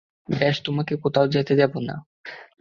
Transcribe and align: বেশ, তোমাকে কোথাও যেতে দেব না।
বেশ, 0.29 0.55
তোমাকে 0.63 0.93
কোথাও 1.03 1.25
যেতে 1.27 1.53
দেব 1.55 1.73
না। 1.79 1.95